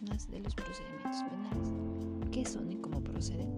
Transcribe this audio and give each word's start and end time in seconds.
internas 0.00 0.28
de 0.30 0.40
los 0.40 0.54
procedimientos 0.54 1.22
penales. 1.24 2.30
¿Qué 2.30 2.44
son 2.44 2.70
y 2.70 2.76
cómo 2.76 3.02
proceden? 3.02 3.48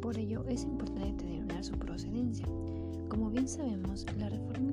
Por 0.00 0.18
ello 0.18 0.44
es 0.48 0.64
importante 0.64 1.24
determinar 1.24 1.64
su 1.64 1.72
procedencia. 1.78 2.46
Como 3.08 3.30
bien 3.30 3.48
sabemos, 3.48 4.04
la 4.18 4.28
reforma 4.28 4.72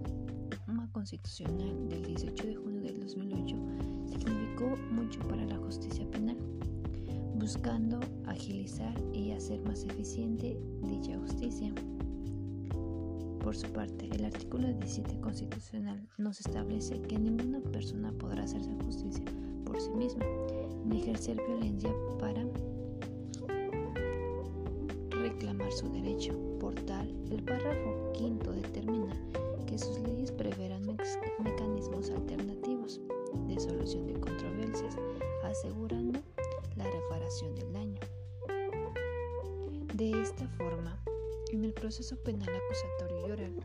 constitucional 0.91 1.89
del 1.89 2.03
18 2.03 2.47
de 2.47 2.55
junio 2.55 2.81
del 2.81 2.99
2008 2.99 3.55
significó 4.07 4.75
mucho 4.91 5.19
para 5.27 5.45
la 5.45 5.57
justicia 5.57 6.09
penal, 6.11 6.37
buscando 7.35 7.99
agilizar 8.25 8.95
y 9.13 9.31
hacer 9.31 9.61
más 9.61 9.83
eficiente 9.85 10.59
dicha 10.83 11.17
justicia. 11.19 11.71
Por 13.47 13.55
su 13.55 13.67
parte, 13.67 14.09
el 14.11 14.25
artículo 14.25 14.67
17 14.67 15.21
constitucional 15.21 16.05
nos 16.17 16.41
establece 16.41 17.01
que 17.03 17.17
ninguna 17.17 17.61
persona 17.61 18.11
podrá 18.11 18.43
hacerse 18.43 18.69
justicia 18.83 19.23
por 19.65 19.79
sí 19.79 19.89
misma, 19.91 20.25
ni 20.83 20.99
ejercer 20.99 21.37
violencia 21.47 21.89
para 22.19 22.45
reclamar 25.11 25.71
su 25.71 25.89
derecho. 25.93 26.33
Por 26.59 26.75
tal, 26.75 27.07
el 27.31 27.41
párrafo 27.41 28.11
quinto 28.11 28.51
determina 28.51 29.15
que 29.65 29.77
sus 29.79 29.97
leyes 30.01 30.29
preverán 30.33 30.85
mecanismos 31.41 32.09
alternativos 32.09 32.99
de 33.47 33.57
solución 33.61 34.07
de 34.07 34.19
controversias, 34.19 34.97
asegurando 35.45 36.19
la 36.75 36.83
reparación 36.83 37.55
del 37.55 37.71
daño. 37.71 37.99
De 39.93 40.21
esta 40.21 40.45
forma, 40.57 41.01
en 41.51 41.63
el 41.63 41.73
proceso 41.73 42.17
penal 42.17 42.49
acusatorio 42.49 43.27
y 43.27 43.31
oral, 43.31 43.55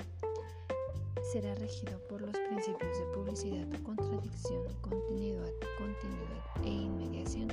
será 1.33 1.55
regido 1.56 1.98
por 2.08 2.20
los 2.20 2.36
principios 2.39 2.98
de 2.98 3.05
publicidad, 3.14 3.66
contradicción, 3.83 4.62
continuidad, 4.80 5.50
continuidad 5.78 6.64
e 6.64 6.70
inmediación, 6.70 7.48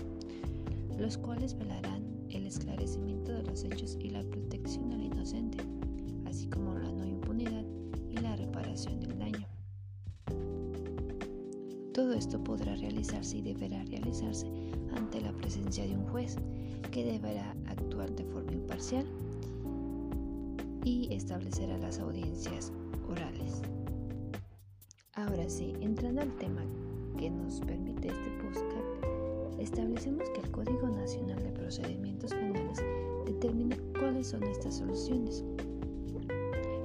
los 0.98 1.18
cuales 1.18 1.58
velarán 1.58 2.04
el 2.30 2.46
esclarecimiento 2.46 3.32
de 3.32 3.44
los 3.44 3.64
hechos 3.64 3.98
y 4.00 4.10
la 4.10 4.24
protección 4.24 4.92
al 4.92 5.04
inocente, 5.04 5.58
así 6.26 6.48
como 6.48 6.78
la 6.78 6.92
no 6.92 7.06
impunidad 7.06 7.66
y 8.10 8.18
la 8.18 8.36
reparación 8.36 9.00
del 9.00 9.18
daño. 9.18 9.48
Todo 11.94 12.14
esto 12.14 12.44
podrá 12.44 12.76
realizarse 12.76 13.38
y 13.38 13.42
deberá 13.42 13.84
realizarse 13.86 14.48
ante 14.96 15.22
la 15.22 15.32
presencia 15.34 15.86
de 15.88 15.96
un 15.96 16.06
juez 16.08 16.36
que 16.92 17.04
deberá 17.04 17.56
actuar 17.68 18.12
de 18.12 18.26
forma 18.26 18.54
imparcial 18.54 19.06
y 20.84 21.14
establecerá 21.14 21.78
las 21.78 22.00
audiencias 22.00 22.72
orales. 23.10 23.62
Ahora 25.14 25.50
sí, 25.50 25.74
entrando 25.82 26.22
al 26.22 26.36
tema 26.38 26.62
que 27.18 27.30
nos 27.30 27.60
permite 27.62 28.08
este 28.08 28.30
podcast, 28.42 29.60
establecemos 29.60 30.30
que 30.30 30.42
el 30.42 30.52
Código 30.52 30.88
Nacional 30.88 31.42
de 31.44 31.52
Procedimientos 31.52 32.32
Penales 32.34 32.80
determina 33.26 33.78
cuáles 34.00 34.28
son 34.28 34.44
estas 34.44 34.78
soluciones 34.78 35.44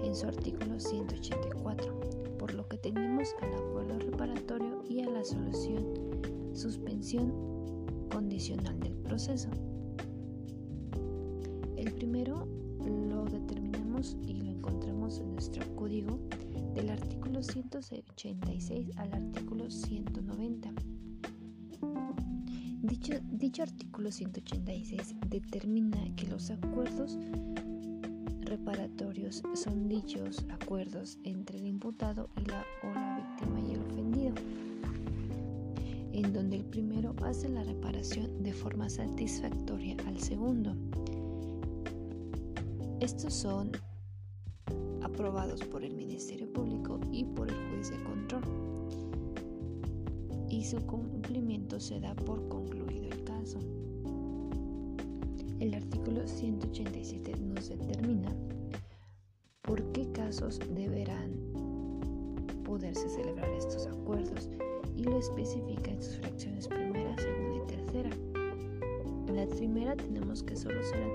en 0.02 0.14
su 0.14 0.26
artículo 0.26 0.78
184, 0.78 2.00
por 2.38 2.54
lo 2.54 2.66
que 2.68 2.78
tenemos 2.78 3.34
al 3.40 3.54
acuerdo 3.54 3.98
reparatorio 3.98 4.82
y 4.88 5.00
a 5.00 5.10
la 5.10 5.24
solución 5.24 5.84
suspensión 6.52 7.32
condicional 8.10 8.78
del 8.80 8.94
proceso. 8.96 9.48
286 17.90 18.96
al 18.96 19.12
artículo 19.12 19.70
190. 19.70 20.72
Dicho, 22.82 23.12
dicho 23.30 23.62
artículo 23.62 24.10
186 24.10 25.16
determina 25.28 25.98
que 26.16 26.26
los 26.26 26.50
acuerdos 26.50 27.18
reparatorios 28.40 29.42
son 29.54 29.88
dichos 29.88 30.46
acuerdos 30.48 31.18
entre 31.24 31.58
el 31.58 31.66
imputado 31.66 32.30
y 32.36 32.46
la, 32.46 32.64
o 32.82 32.86
la 32.94 33.16
víctima 33.18 33.60
y 33.60 33.72
el 33.72 33.80
ofendido, 33.82 34.34
en 36.12 36.32
donde 36.32 36.56
el 36.56 36.64
primero 36.64 37.14
hace 37.22 37.50
la 37.50 37.64
reparación 37.64 38.42
de 38.42 38.52
forma 38.54 38.88
satisfactoria 38.88 39.96
al 40.06 40.18
segundo. 40.20 40.74
Estos 43.00 43.34
son 43.34 43.72
aprobados 45.02 45.60
por 45.64 45.84
el 45.84 45.93
Ministerio 46.14 46.46
Público 46.52 47.00
y 47.10 47.24
por 47.24 47.48
el 47.48 47.56
juez 47.70 47.90
de 47.90 48.00
control 48.04 48.44
y 50.48 50.62
su 50.62 50.76
cumplimiento 50.86 51.80
se 51.80 51.98
da 51.98 52.14
por 52.14 52.46
concluido 52.46 53.08
el 53.10 53.24
caso. 53.24 53.58
El 55.58 55.74
artículo 55.74 56.24
187 56.24 57.34
nos 57.40 57.68
determina 57.68 58.32
por 59.62 59.82
qué 59.90 60.06
casos 60.12 60.60
deberán 60.76 61.32
poderse 62.62 63.08
celebrar 63.08 63.50
estos 63.50 63.88
acuerdos 63.88 64.48
y 64.94 65.02
lo 65.02 65.18
especifica 65.18 65.90
en 65.90 66.00
sus 66.00 66.18
fracciones 66.18 66.68
primera, 66.68 67.16
segunda 67.18 67.56
y 67.56 67.66
tercera. 67.66 68.10
En 69.26 69.34
la 69.34 69.48
primera 69.48 69.96
tenemos 69.96 70.44
que 70.44 70.54
solo 70.54 70.80
serán 70.84 71.10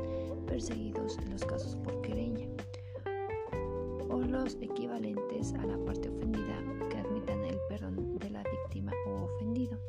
perseguidos 0.45 1.17
los 1.31 1.45
casos 1.45 1.77
por 1.77 2.01
querella 2.01 2.49
los 4.29 4.55
equivalentes 4.61 5.53
a 5.53 5.65
la 5.65 5.77
parte 5.85 6.09
ofendida 6.09 6.63
que 6.89 6.97
admitan 6.97 7.43
el 7.43 7.57
perdón 7.67 8.17
de 8.19 8.29
la 8.29 8.43
víctima 8.43 8.91
o 9.07 9.23
ofendido, 9.23 9.79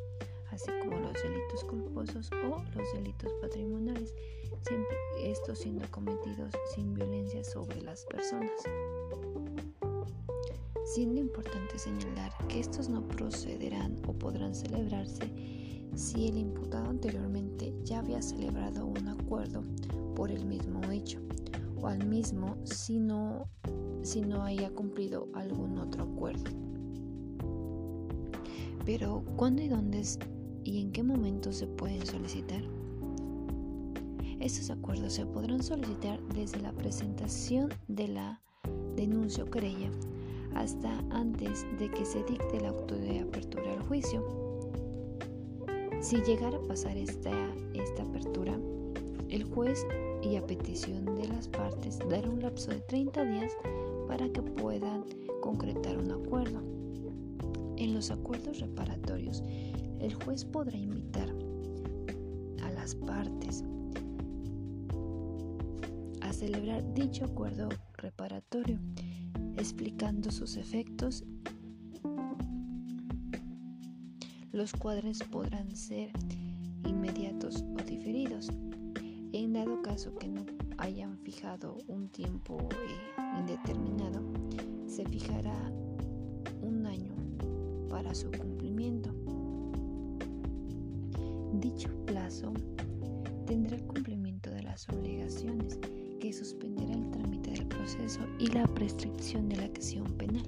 así 0.49 0.71
como 0.81 0.99
los 0.99 1.13
delitos 1.13 1.63
culposos 1.63 2.29
o 2.43 2.63
los 2.75 2.93
delitos 2.93 3.31
patrimoniales 3.39 4.15
siempre 4.67 4.97
estos 5.19 5.59
siendo 5.59 5.89
cometidos 5.91 6.53
sin 6.73 6.93
violencia 6.93 7.43
sobre 7.43 7.81
las 7.81 8.05
personas. 8.05 8.51
Siendo 10.85 11.21
importante 11.21 11.77
señalar 11.77 12.31
que 12.47 12.59
estos 12.59 12.89
no 12.89 13.07
procederán 13.07 13.95
o 14.07 14.13
podrán 14.13 14.55
celebrarse 14.55 15.31
si 15.95 16.27
el 16.27 16.37
imputado 16.37 16.89
anteriormente 16.89 17.73
ya 17.83 17.99
había 17.99 18.21
celebrado 18.21 18.85
un 18.85 19.07
acuerdo 19.07 19.63
por 20.15 20.31
el 20.31 20.45
mismo 20.45 20.81
hecho 20.91 21.19
o 21.79 21.87
al 21.87 22.05
mismo 22.05 22.57
si 22.63 22.99
no, 22.99 23.47
si 24.03 24.21
no 24.21 24.43
haya 24.43 24.69
cumplido 24.71 25.27
algún 25.33 25.77
otro 25.77 26.03
acuerdo. 26.03 26.51
Pero 28.85 29.23
¿cuándo 29.35 29.61
y 29.61 29.67
dónde 29.67 30.01
y 30.63 30.81
en 30.81 30.91
qué 30.91 31.03
momento 31.03 31.51
se 31.51 31.67
pueden 31.67 32.05
solicitar? 32.05 32.63
Estos 34.39 34.71
acuerdos 34.71 35.13
se 35.13 35.25
podrán 35.25 35.61
solicitar 35.61 36.19
desde 36.33 36.61
la 36.61 36.71
presentación 36.71 37.69
de 37.87 38.07
la 38.07 38.41
denuncia 38.95 39.43
o 39.43 39.47
querella 39.47 39.91
hasta 40.55 40.97
antes 41.11 41.65
de 41.77 41.89
que 41.89 42.05
se 42.05 42.23
dicte 42.23 42.57
el 42.57 42.65
auto 42.65 42.95
de 42.95 43.19
apertura 43.19 43.71
al 43.71 43.83
juicio. 43.83 44.25
Si 46.01 46.17
llegara 46.23 46.57
a 46.57 46.67
pasar 46.67 46.97
esta, 46.97 47.31
esta 47.73 48.03
apertura, 48.03 48.57
el 49.29 49.43
juez 49.43 49.85
y 50.23 50.35
a 50.35 50.45
petición 50.45 51.05
de 51.05 51.27
las 51.27 51.47
partes 51.47 51.99
dará 52.09 52.29
un 52.29 52.41
lapso 52.41 52.71
de 52.71 52.81
30 52.81 53.23
días 53.23 53.51
para 54.11 54.27
que 54.27 54.41
puedan 54.41 55.05
concretar 55.39 55.97
un 55.97 56.11
acuerdo. 56.11 56.61
En 57.77 57.93
los 57.93 58.11
acuerdos 58.11 58.59
reparatorios, 58.59 59.41
el 60.01 60.13
juez 60.13 60.43
podrá 60.43 60.77
invitar 60.77 61.33
a 62.61 62.71
las 62.71 62.93
partes 62.93 63.63
celebrar 66.41 66.83
dicho 66.95 67.23
acuerdo 67.23 67.69
reparatorio, 67.93 68.79
explicando 69.57 70.31
sus 70.31 70.57
efectos. 70.57 71.23
Los 74.51 74.73
cuadres 74.73 75.19
podrán 75.19 75.75
ser 75.75 76.11
inmediatos 76.83 77.63
o 77.79 77.83
diferidos. 77.83 78.49
En 79.33 79.53
dado 79.53 79.83
caso 79.83 80.15
que 80.15 80.29
no 80.29 80.43
hayan 80.79 81.15
fijado 81.19 81.77
un 81.87 82.09
tiempo 82.09 82.57
eh, 82.71 83.20
indeterminado, 83.37 84.21
se 84.87 85.05
fijará 85.05 85.55
un 86.61 86.85
año 86.85 87.13
para 87.89 88.13
su 88.13 88.29
cumplimiento. 88.31 89.09
Dicho 91.59 91.89
plazo 92.05 92.53
tendrá 93.45 93.77
cumplimiento 93.79 94.49
de 94.51 94.63
las 94.63 94.87
obligaciones 94.89 95.79
que 96.19 96.31
suspenderá 96.31 96.93
el 96.93 97.11
trámite 97.11 97.51
del 97.51 97.67
proceso 97.67 98.21
y 98.39 98.47
la 98.47 98.65
prescripción 98.67 99.49
de 99.49 99.57
la 99.57 99.65
acción 99.65 100.05
penal. 100.13 100.47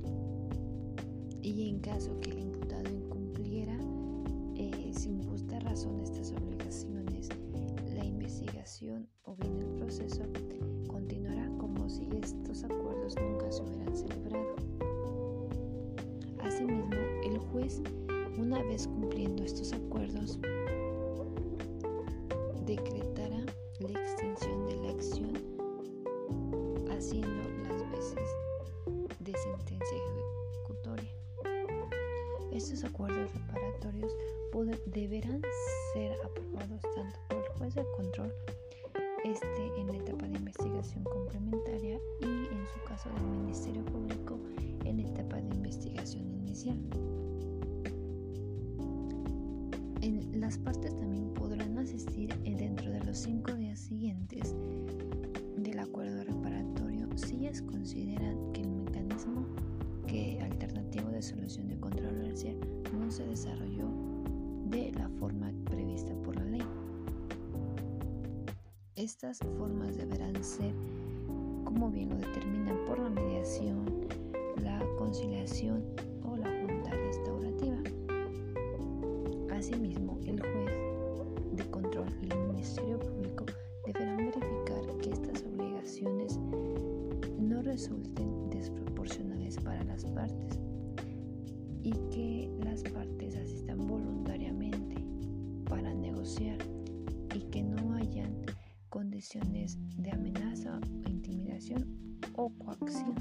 Y 1.42 1.70
en 1.70 1.80
caso 1.80 2.18
que 2.22 2.32
el 2.32 2.40
imputado 2.40 2.90
incumpliera 2.90 3.78
eh, 4.56 4.92
sin 4.94 5.24
justa 5.24 5.60
razón 5.60 6.00
estas 6.00 6.32
obligaciones, 6.32 7.30
la 7.96 8.06
investigación 8.06 9.08
o 9.24 9.36
bien 9.36 9.60
el 9.60 9.76
proceso 9.78 10.24
como 11.84 11.90
si 11.90 12.08
estos 12.24 12.64
acuerdos 12.64 13.14
nunca 13.20 13.52
se 13.52 13.62
hubieran 13.62 13.94
celebrado. 13.94 14.56
Asimismo, 16.40 16.96
el 17.26 17.38
juez 17.38 17.82
Una 18.38 18.64
vez 18.64 18.88
cumpliendo 18.88 19.44
estos 19.44 19.74
acuerdos, 19.74 20.40
decretará 22.66 23.46
la 23.80 23.90
extinción 23.90 24.68
de 24.68 24.76
la 24.78 24.90
acción 24.92 25.34
haciendo 26.90 27.44
las 27.68 27.92
veces 27.92 28.30
de 29.20 29.34
sentencia 29.38 29.98
ejecutoria. 30.54 31.12
Estos 32.54 32.84
acuerdos 32.86 33.30
reparatorios 33.34 34.16
deberán 34.86 35.42
ser 35.94 36.14
aprobados 36.24 36.82
tanto 36.96 37.20
por 37.28 37.38
el 37.40 37.50
juez 37.58 37.76
de 37.76 37.86
control 37.98 38.34
este 39.24 39.80
en 39.80 39.88
la 39.88 39.98
etapa 39.98 40.28
de 40.28 40.38
investigación 40.38 41.04
complementaria 41.06 41.98
y 42.20 42.26
en 42.26 42.68
su 42.74 42.84
caso 42.88 43.10
del 43.10 43.24
Ministerio 43.24 43.84
Público 43.86 44.38
en 44.84 44.98
la 44.98 45.08
etapa 45.08 45.38
de 45.38 45.56
investigación 45.56 46.30
inicial. 46.30 46.78
En, 50.02 50.42
las 50.42 50.58
partes 50.58 50.94
también 50.98 51.34
podrán 51.34 51.78
asistir 51.78 52.36
dentro 52.44 52.92
de 52.92 53.02
los 53.06 53.18
cinco 53.18 53.54
días 53.54 53.80
siguientes 53.80 54.54
del 55.56 55.80
acuerdo 55.80 56.24
reparatorio 56.26 57.08
si 57.16 57.36
ellas 57.36 57.62
consideran 57.62 58.52
que 58.52 58.62
el 58.62 58.70
mecanismo 58.70 59.46
que 60.06 60.42
alternativo 60.42 61.10
de 61.10 61.22
solución 61.22 61.70
de 61.70 61.80
controversia 61.80 62.54
no 62.92 63.10
se 63.10 63.26
desarrolló 63.26 63.73
Estas 68.96 69.40
formas 69.58 69.98
deberán 69.98 70.44
ser, 70.44 70.72
como 71.64 71.90
bien 71.90 72.10
lo 72.10 72.18
determinan, 72.18 72.78
por 72.86 73.00
la 73.00 73.10
mediación, 73.10 73.86
la 74.62 74.80
conciliación 75.00 75.84
o 76.24 76.38
la 76.38 76.46
junta 76.62 76.92
restaurativa. 76.92 77.78
Asimismo, 79.52 80.20
el 80.28 80.40
juez 80.40 80.72
de 81.54 81.72
control 81.72 82.08
y 82.22 82.32
el 82.34 82.40
Ministerio 82.50 82.93
o 102.36 102.50
coacción. 102.50 103.16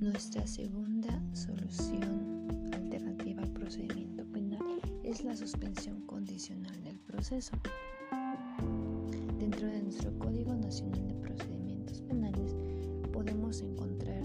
Nuestra 0.00 0.46
segunda 0.46 1.20
solución 1.34 2.48
alternativa 2.72 3.42
al 3.42 3.50
procedimiento 3.50 4.24
penal 4.26 4.62
es 5.04 5.22
la 5.24 5.36
suspensión 5.36 6.00
condicional 6.06 6.82
del 6.82 6.98
proceso. 7.00 7.56
Dentro 9.38 9.66
de 9.66 9.82
nuestro 9.82 10.18
Código 10.18 10.54
Nacional 10.54 11.06
de 11.06 11.14
Procedimientos 11.14 12.00
Penales 12.02 12.56
podemos 13.12 13.60
encontrar 13.60 14.22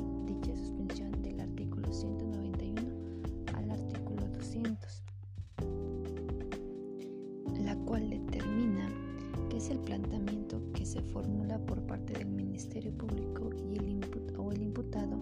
se 10.95 11.01
formula 11.01 11.57
por 11.65 11.81
parte 11.81 12.13
del 12.13 12.29
Ministerio 12.29 12.89
Público 12.93 13.49
y 13.69 13.77
el 13.77 13.99
o 14.37 14.51
el 14.53 14.61
imputado 14.61 15.17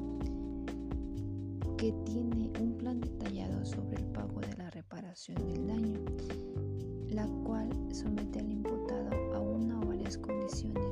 que 1.77 1.91
tiene 2.05 2.51
un 2.61 2.77
plan 2.77 3.01
detallado 3.01 3.65
sobre 3.65 3.97
el 3.97 4.05
pago 4.05 4.39
de 4.41 4.55
la 4.55 4.69
reparación 4.69 5.37
del 5.47 5.65
daño, 5.65 5.99
la 7.09 7.25
cual 7.43 7.69
somete 7.91 8.39
al 8.39 8.51
imputado 8.51 9.09
a 9.33 9.39
una 9.39 9.79
o 9.79 9.87
varias 9.87 10.15
condiciones 10.19 10.82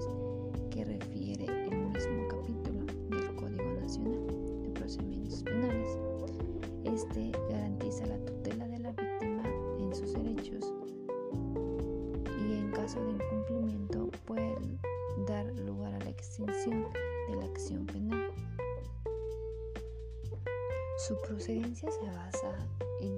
Su 21.07 21.19
procedencia 21.19 21.89
se 21.89 22.05
basa 22.11 22.55
en 22.99 23.17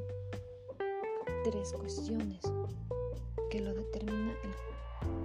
tres 1.44 1.74
cuestiones 1.74 2.40
que 3.52 3.60
lo 3.60 3.74
determina 3.74 4.34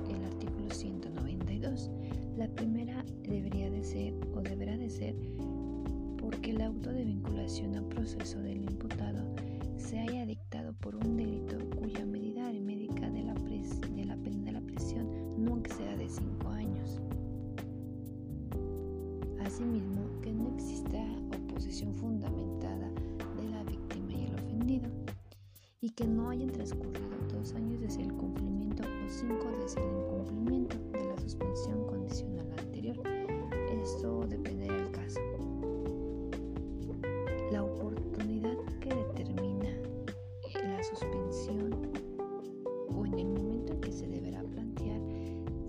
el, 0.08 0.16
el, 0.16 0.24
artículo 0.24 0.68
192. 0.68 1.88
La 2.36 2.48
primera 2.48 3.04
debería 3.22 3.70
de 3.70 3.84
ser 3.84 4.12
o 4.34 4.40
deberá 4.40 4.76
de 4.76 4.90
ser 4.90 5.14
porque 6.16 6.50
el 6.50 6.62
auto 6.62 6.90
de 6.90 7.04
vinculación 7.04 7.76
a 7.76 7.88
proceso 7.88 8.40
del 8.40 8.62
imputado 8.62 9.24
se 9.76 10.00
haya 10.00 10.26
dictado 10.26 10.72
por 10.72 10.96
un 10.96 11.07
y 25.80 25.90
que 25.90 26.06
no 26.06 26.30
hayan 26.30 26.50
transcurrido 26.50 27.08
dos 27.32 27.54
años 27.54 27.80
desde 27.80 28.02
el 28.02 28.12
cumplimiento 28.14 28.82
o 28.82 29.08
cinco 29.08 29.46
desde 29.62 29.80
el 29.80 29.96
incumplimiento 29.96 30.76
de 30.92 31.04
la 31.04 31.16
suspensión 31.18 31.86
condicional 31.86 32.46
anterior. 32.58 32.96
Esto 33.70 34.26
dependerá 34.28 34.74
del 34.74 34.90
caso. 34.90 35.20
La 37.52 37.62
oportunidad 37.62 38.56
que 38.80 38.94
determina 38.94 39.70
la 40.64 40.82
suspensión 40.82 41.92
o 42.88 43.06
en 43.06 43.18
el 43.18 43.28
momento 43.28 43.74
en 43.74 43.80
que 43.80 43.92
se 43.92 44.08
deberá 44.08 44.42
plantear 44.42 45.00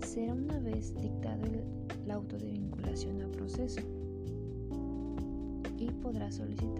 será 0.04 0.34
una 0.34 0.58
vez 0.58 0.92
dictado 1.00 1.44
el, 1.44 2.10
auto 2.10 2.36
de 2.38 2.50
vinculación 2.50 3.22
a 3.22 3.30
proceso 3.30 3.80
y 5.78 5.92
podrá 6.02 6.32
solicitarte 6.32 6.79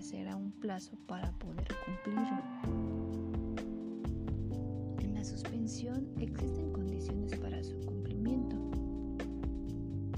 establecerá 0.00 0.34
un 0.34 0.50
plazo 0.52 0.96
para 1.06 1.30
poder 1.32 1.68
cumplirlo. 1.84 2.42
En 4.98 5.12
la 5.12 5.22
suspensión 5.22 6.08
existen 6.18 6.72
condiciones 6.72 7.36
para 7.38 7.62
su 7.62 7.78
cumplimiento, 7.80 8.56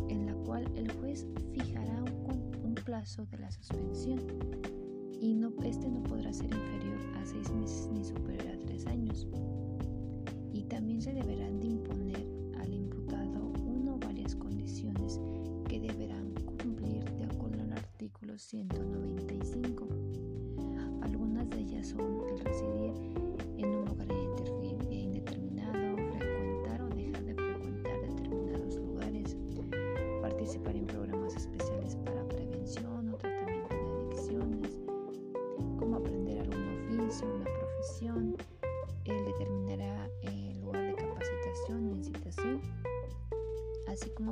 en 0.09 0.27
la 0.27 0.35
cual 0.45 0.71
el 0.77 0.93
juez 0.93 1.27
fijará 1.53 2.01
un, 2.05 2.53
un 2.63 2.75
plazo 2.77 3.27
de 3.27 3.39
la 3.39 3.51
suspensión 3.51 4.21
y 5.21 5.35
no, 5.35 5.53
este 5.65 5.89
no 5.91 6.01
podrá 6.05 6.33
ser 6.33 6.53
inferior 6.55 6.99
a 7.17 7.27
seis 7.27 7.51
meses 7.51 7.89
ni 7.93 8.05
superior 8.05 8.55
a 8.55 8.59
tres 8.61 8.87
años. 8.87 9.27
Y 10.53 10.63
también 10.63 11.03
se 11.03 11.13
deberán 11.13 11.59
de 11.59 11.67
imponer 11.67 12.25
al 12.61 12.73
imputado 12.73 13.53
una 13.67 13.95
o 13.95 13.99
varias 13.99 14.37
condiciones 14.37 15.19
que 15.69 15.81
deberán 15.81 16.35
cumplir 16.63 17.05
de 17.17 17.25
acuerdo 17.25 17.63
al 17.63 17.73
artículo 17.73 18.39
195. 18.39 18.82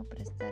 Prestar 0.04 0.49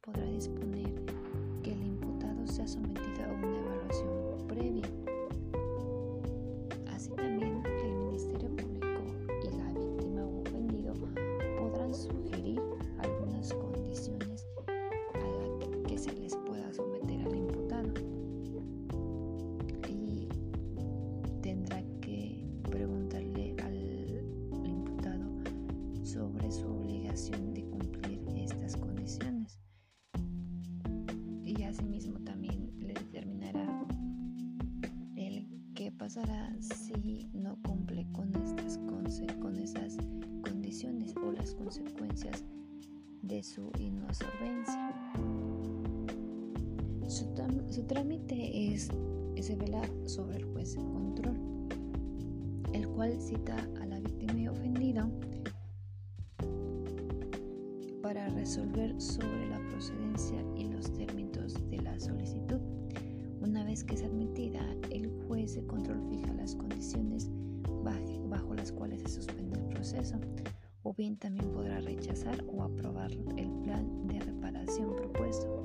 podrá 0.00 0.24
disponer 0.24 0.94
que 1.62 1.70
el 1.72 1.82
imputado 1.82 2.46
sea 2.46 2.66
sometido 2.66 3.24
a 3.26 3.32
una 3.32 3.58
evaluación 3.58 4.48
previa 4.48 5.05
pasará 36.06 36.54
si 36.60 37.28
no 37.32 37.58
cumple 37.64 38.06
con, 38.12 38.32
estas, 38.36 38.78
con 38.78 39.56
esas 39.56 39.96
condiciones 40.40 41.12
o 41.16 41.32
las 41.32 41.52
consecuencias 41.56 42.44
de 43.22 43.42
su 43.42 43.72
inosolvencia. 43.80 44.92
Su, 47.08 47.26
su 47.72 47.82
trámite 47.86 48.72
es, 48.72 48.88
se 49.40 49.56
vela 49.56 49.82
sobre 50.04 50.36
el 50.36 50.44
juez 50.44 50.76
de 50.76 50.84
control, 50.84 51.40
el 52.72 52.86
cual 52.90 53.20
cita 53.20 53.56
a 53.80 53.86
la 53.86 53.98
víctima 53.98 54.38
y 54.38 54.46
ofendido 54.46 55.10
para 58.00 58.28
resolver 58.28 59.00
sobre 59.00 59.48
la 59.48 59.58
procedencia 59.70 60.40
y 60.56 60.68
los 60.68 60.92
términos 60.92 61.54
de 61.68 61.82
la 61.82 61.98
solicitud. 61.98 62.60
Una 63.40 63.64
vez 63.64 63.82
que 63.82 63.94
es 63.96 64.02
fija 66.08 66.32
las 66.34 66.54
condiciones 66.54 67.30
bajo 68.28 68.54
las 68.54 68.72
cuales 68.72 69.02
se 69.02 69.08
suspende 69.08 69.58
el 69.58 69.66
proceso, 69.68 70.16
o 70.82 70.94
bien 70.94 71.16
también 71.16 71.50
podrá 71.52 71.80
rechazar 71.80 72.44
o 72.48 72.62
aprobar 72.62 73.12
el 73.12 73.50
plan 73.62 74.06
de 74.08 74.20
reparación 74.20 74.94
propuesto 74.96 75.62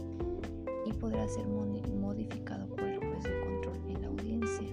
y 0.86 0.94
podrá 0.94 1.28
ser 1.28 1.48
modificado 1.48 2.68
por 2.68 2.84
el 2.84 3.00
juez 3.00 3.24
de 3.24 3.40
control 3.42 3.78
en 3.88 4.02
la 4.02 4.08
audiencia. 4.08 4.68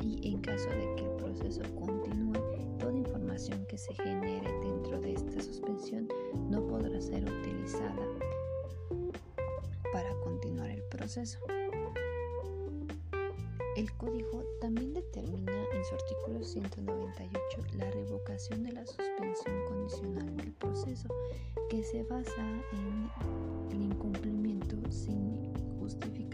Y 0.00 0.32
en 0.32 0.40
caso 0.40 0.68
de 0.70 0.94
que 0.96 1.04
el 1.04 1.16
proceso 1.16 1.62
continúe, 1.74 2.78
toda 2.78 2.96
información 2.96 3.64
que 3.66 3.78
se 3.78 3.94
genere 3.94 4.50
dentro 4.62 5.00
de 5.00 5.14
esta 5.14 5.40
suspensión 5.40 6.08
no 6.50 6.66
podrá 6.66 7.00
ser 7.00 7.24
utilizada 7.24 8.06
para 9.92 10.14
continuar 10.20 10.70
el 10.70 10.82
proceso. 10.84 11.38
El 13.82 13.92
código 13.94 14.44
también 14.60 14.94
determina 14.94 15.50
en 15.74 15.84
su 15.84 15.96
artículo 15.96 16.44
198 16.44 17.76
la 17.76 17.90
revocación 17.90 18.62
de 18.62 18.70
la 18.70 18.86
suspensión 18.86 19.64
condicional 19.66 20.36
del 20.36 20.52
proceso, 20.52 21.08
que 21.68 21.82
se 21.82 22.04
basa 22.04 22.62
en 22.70 23.10
el 23.72 23.82
incumplimiento 23.82 24.76
sin 24.88 25.52
justificante 25.80 26.31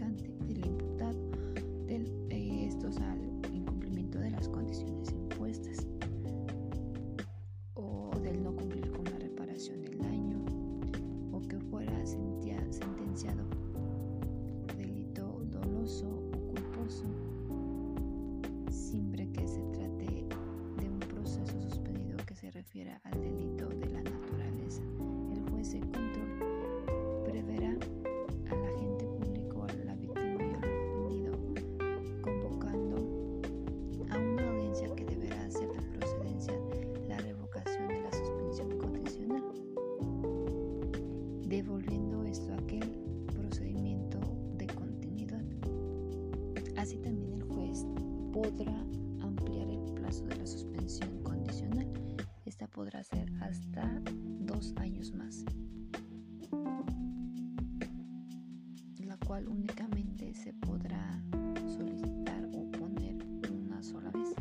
cual 59.29 59.47
únicamente 59.47 60.33
se 60.33 60.51
podrá 60.53 61.21
solicitar 61.67 62.49
o 62.51 62.71
poner 62.71 63.15
una 63.51 63.79
sola 63.83 64.09
vez. 64.09 64.33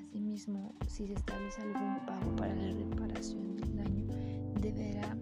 Asimismo, 0.00 0.74
si 0.88 1.06
se 1.06 1.12
establece 1.12 1.62
algún 1.62 2.04
pago 2.04 2.34
para 2.34 2.52
la 2.56 2.72
reparación 2.72 3.54
del 3.54 3.76
daño, 3.76 4.06
deberá 4.60 5.16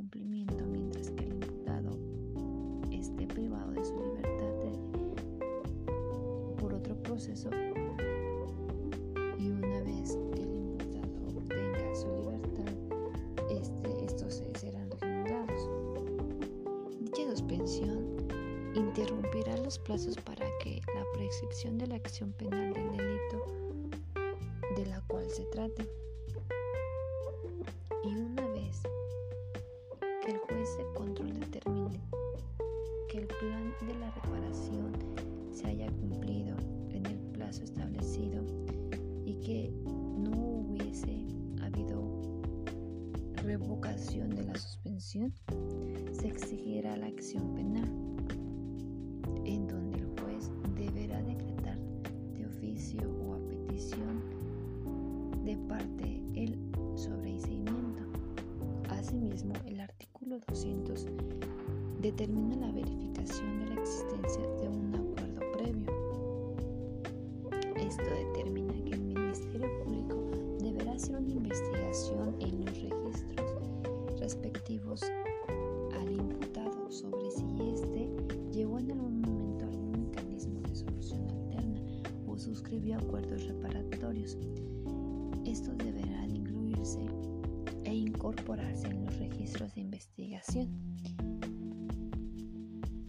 cumplimiento 0.00 0.64
mientras 0.64 1.10
que 1.10 1.24
el 1.24 1.32
imputado 1.34 1.98
esté 2.90 3.26
privado 3.26 3.70
de 3.72 3.84
su 3.84 3.94
libertad 3.96 4.54
por 6.58 6.72
otro 6.72 6.96
proceso 7.02 7.50
y 9.38 9.50
una 9.50 9.82
vez 9.82 10.18
que 10.32 10.42
el 10.42 10.56
imputado 10.56 11.36
obtenga 11.36 11.94
su 11.94 12.08
libertad, 12.16 12.72
este, 13.50 14.04
estos 14.06 14.42
serán 14.58 14.90
reanudados. 15.02 15.68
Dicha 16.98 17.30
suspensión 17.32 18.16
interrumpirá 18.74 19.54
los 19.58 19.78
plazos 19.80 20.16
para 20.16 20.46
que 20.62 20.80
la 20.94 21.04
prescripción 21.12 21.76
de 21.76 21.88
la 21.88 21.96
acción 21.96 22.32
penal 22.32 22.72
del 22.72 22.90
delito 22.92 23.44
de 24.76 24.86
la 24.86 25.02
cual 25.08 25.28
se 25.28 25.44
trate. 25.44 25.99
Se 45.10 46.28
exigirá 46.28 46.96
la 46.96 47.06
acción 47.06 47.52
penal 47.54 47.90
en 49.44 49.66
donde 49.66 49.98
el 49.98 50.06
juez 50.20 50.52
deberá 50.76 51.20
decretar 51.22 51.76
de 52.36 52.46
oficio 52.46 53.10
o 53.26 53.34
a 53.34 53.38
petición 53.48 54.22
de 55.44 55.56
parte 55.68 56.22
el 56.36 56.56
sobreseimiento. 56.94 58.04
Asimismo, 58.88 59.54
el 59.66 59.80
artículo 59.80 60.38
200 60.46 61.06
determina 62.00 62.54
la 62.54 62.70
verificación 62.70 63.64
de 63.64 63.74
la 63.74 63.80
existencia 63.82 64.42
respectivos 74.70 75.02
al 76.00 76.12
imputado 76.12 76.90
sobre 76.90 77.30
si 77.30 77.44
éste 77.72 78.08
llegó 78.52 78.78
en 78.78 78.92
algún 78.92 79.20
suscribió 82.40 82.96
acuerdos 82.96 83.44
reparatorios. 83.44 84.38
estos 85.44 85.76
deberán 85.76 86.34
incluirse 86.34 87.04
e 87.84 87.94
incorporarse 87.94 88.88
en 88.88 89.04
los 89.04 89.16
registros 89.18 89.74
de 89.74 89.82
investigación, 89.82 90.68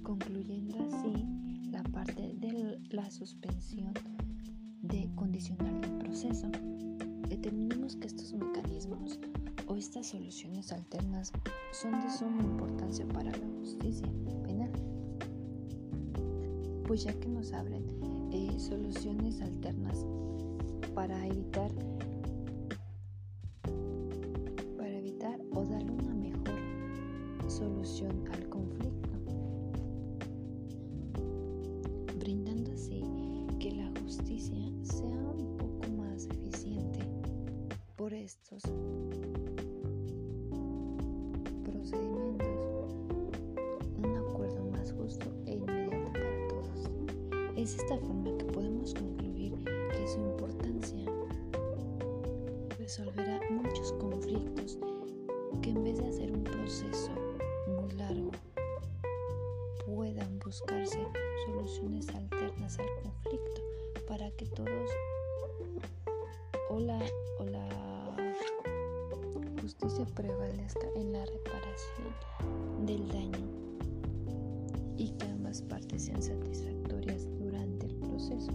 concluyendo 0.04 0.78
así 0.86 1.26
la 1.72 1.82
parte 1.84 2.34
de 2.40 2.78
la 2.90 3.10
suspensión 3.10 3.94
de 4.82 5.10
condicionar 5.16 5.74
el 5.86 5.98
proceso. 6.00 6.50
Determinemos 7.30 7.96
que 7.96 8.08
estos 8.08 8.34
mecanismos 8.34 9.18
o 9.26 9.31
estas 9.82 10.10
soluciones 10.10 10.72
alternas 10.72 11.34
son 11.72 12.00
de 12.02 12.12
suma 12.12 12.44
importancia 12.44 13.04
para 13.08 13.32
la 13.32 13.48
justicia 13.60 14.08
penal, 14.44 14.72
pues 16.86 17.04
ya 17.04 17.12
que 17.20 17.28
nos 17.28 17.52
abren 17.52 17.84
eh, 18.32 18.60
soluciones 18.60 19.42
alternas 19.42 20.06
para 20.94 21.26
evitar 21.26 21.72
para 24.78 25.00
evitar 25.00 25.42
o 25.50 25.66
dar 25.66 25.84
una 25.90 26.14
mejor 26.14 26.60
solución 27.50 28.24
al 28.34 28.50
conflicto 28.50 29.10
brindando 32.20 32.72
así 32.72 33.04
que 33.60 33.72
la 33.72 33.92
justicia 34.00 34.72
sea 34.84 35.08
un 35.08 35.58
poco 35.58 35.90
más 35.98 36.28
eficiente 36.28 37.00
por 37.96 38.14
estos 38.14 38.64
procedimientos. 41.92 42.96
Un 43.98 44.18
acuerdo 44.18 44.64
más 44.72 44.92
justo 44.94 45.32
e 45.46 45.54
inmediato 45.54 46.12
para 46.14 46.48
todos. 46.48 46.90
Es 47.56 47.76
esta 47.76 47.98
forma 47.98 48.38
que 48.38 48.46
podemos 48.46 48.94
concluir 48.94 49.54
que 49.64 50.08
su 50.08 50.20
importancia 50.20 51.06
resolverá 52.78 53.40
muchos 53.50 53.94
conflictos 53.94 54.80
que 55.62 55.70
en 55.70 55.84
vez 55.84 55.98
de 55.98 56.08
hacer 56.08 56.32
un 56.32 56.44
proceso 56.44 57.12
muy 57.68 57.92
largo 57.94 58.32
puedan 59.86 60.40
buscarse 60.40 61.00
soluciones 61.46 62.10
alternas 62.10 62.80
al 62.80 62.88
conflicto 63.04 63.62
para 64.08 64.32
que 64.32 64.46
todos 64.46 64.90
o 66.70 66.80
la, 66.80 67.00
o 67.38 67.44
la 67.44 67.81
justicia 69.72 70.06
prevalezca 70.16 70.86
en 70.96 71.14
la 71.14 71.26
reparación 71.26 72.86
del 72.86 73.08
daño 73.08 73.48
y 74.98 75.12
que 75.12 75.28
ambas 75.28 75.62
partes 75.62 76.04
sean 76.04 76.22
satisfactorias 76.22 77.26
durante 77.40 77.86
el 77.86 77.96
proceso. 77.96 78.52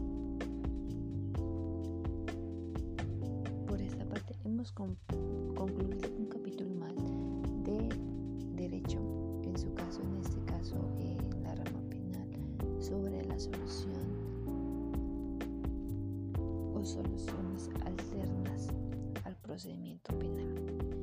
Por 3.66 3.80
esta 3.80 4.04
parte 4.04 4.36
hemos 4.44 4.70
concluido 4.72 6.10
un 6.18 6.26
capítulo 6.26 6.74
más 6.74 6.94
de 7.64 7.88
derecho, 8.54 8.98
en 9.42 9.56
su 9.56 9.72
caso, 9.72 10.02
en 10.02 10.16
este 10.18 10.38
caso, 10.44 10.76
en 10.98 11.42
la 11.42 11.54
rama 11.54 11.80
penal, 11.88 12.28
sobre 12.78 13.24
la 13.24 13.38
solución 13.38 14.04
o 16.74 16.84
soluciones 16.84 17.70
alternas 17.86 18.68
al 19.24 19.34
procedimiento 19.36 20.12
penal. 20.18 20.95